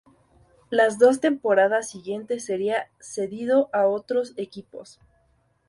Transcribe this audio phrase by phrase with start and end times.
[0.71, 4.99] Las dos temporadas siguientes sería cedido a otros equipos.